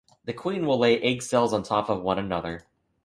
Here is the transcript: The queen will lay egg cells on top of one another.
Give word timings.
The 0.25 0.33
queen 0.33 0.65
will 0.65 0.79
lay 0.79 0.99
egg 0.99 1.21
cells 1.21 1.53
on 1.53 1.61
top 1.61 1.87
of 1.87 2.01
one 2.01 2.17
another. 2.17 2.63